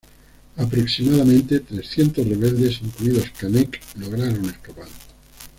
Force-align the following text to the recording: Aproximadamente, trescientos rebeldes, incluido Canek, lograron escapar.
Aproximadamente, 0.57 1.59
trescientos 1.59 2.27
rebeldes, 2.27 2.81
incluido 2.81 3.21
Canek, 3.39 3.79
lograron 3.99 4.49
escapar. 4.49 4.87